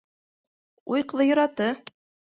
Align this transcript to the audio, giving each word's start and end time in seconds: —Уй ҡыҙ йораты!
—Уй 0.95 1.05
ҡыҙ 1.13 1.23
йораты! 1.29 1.71